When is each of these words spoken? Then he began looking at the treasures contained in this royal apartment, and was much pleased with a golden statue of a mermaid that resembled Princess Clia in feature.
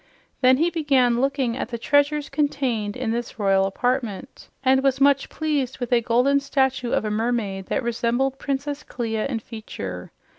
Then 0.41 0.57
he 0.57 0.71
began 0.71 1.21
looking 1.21 1.55
at 1.55 1.69
the 1.69 1.77
treasures 1.77 2.27
contained 2.27 2.97
in 2.97 3.11
this 3.11 3.37
royal 3.37 3.65
apartment, 3.67 4.49
and 4.63 4.81
was 4.81 4.99
much 4.99 5.29
pleased 5.29 5.77
with 5.77 5.93
a 5.93 6.01
golden 6.01 6.39
statue 6.39 6.91
of 6.91 7.05
a 7.05 7.11
mermaid 7.11 7.67
that 7.67 7.83
resembled 7.83 8.39
Princess 8.39 8.81
Clia 8.81 9.27
in 9.27 9.37
feature. 9.37 10.11